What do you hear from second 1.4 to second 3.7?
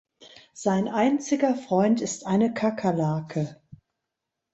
Freund ist eine Kakerlake.